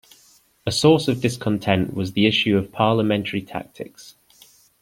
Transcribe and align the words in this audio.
A 0.65 0.71
source 0.71 1.07
of 1.07 1.21
discontent 1.21 1.93
was 1.93 2.13
the 2.13 2.25
issue 2.25 2.57
of 2.57 2.71
parliamentary 2.71 3.43
tactics. 3.43 4.15